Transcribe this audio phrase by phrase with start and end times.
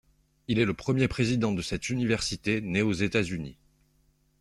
[0.47, 3.59] Il est le premier président de cette université né aux États-Unis.